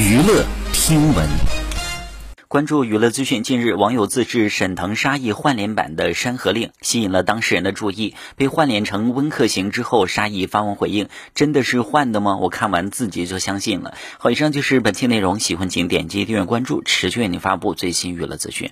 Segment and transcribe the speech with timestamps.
[0.00, 1.28] 娱乐听闻
[2.48, 3.42] 关注娱乐资讯。
[3.42, 13.94] 近日，网友自制沈腾沙溢换脸版的《山河令》吸引了当事人的注意，被换脸成温客行之后，沙溢发文回应：‘真的是换的吗？’我看完自己就相信了。
[14.16, 18.70] 好，以上就是本期内容，喜欢请点击订阅关注，持续为您发布最新娱乐资讯。